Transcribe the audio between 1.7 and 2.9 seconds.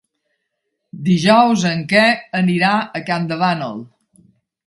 en Quer anirà